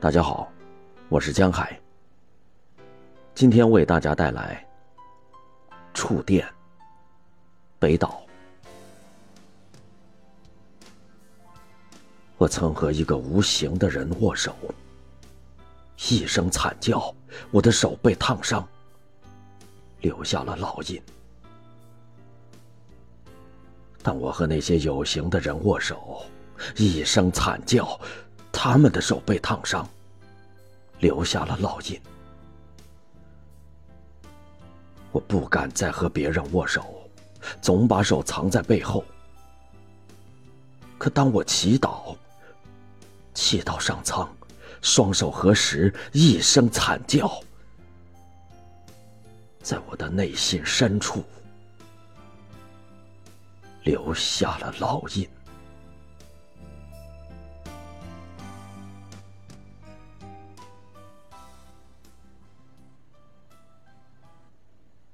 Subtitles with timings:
[0.00, 0.50] 大家好，
[1.10, 1.78] 我是江海。
[3.34, 4.66] 今天为大家带来
[5.92, 6.42] 《触电》
[7.78, 8.22] 北岛。
[12.38, 14.56] 我曾和一个无形的人握手，
[16.08, 17.14] 一声惨叫，
[17.50, 18.66] 我的手被烫伤，
[20.00, 20.98] 留下了烙印。
[24.02, 26.22] 但我和那些有形的人握手，
[26.76, 28.00] 一声惨叫。
[28.62, 29.88] 他们的手被烫伤，
[30.98, 31.98] 留下了烙印。
[35.12, 37.08] 我不敢再和别人握手，
[37.62, 39.02] 总把手藏在背后。
[40.98, 42.14] 可当我祈祷，
[43.32, 44.30] 祈祷上苍，
[44.82, 47.42] 双手合十，一声惨叫，
[49.62, 51.24] 在我的内心深处
[53.84, 55.26] 留下了烙印。